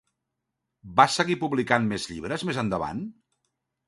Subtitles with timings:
[0.99, 3.05] Va seguir publicant més llibres més endavant?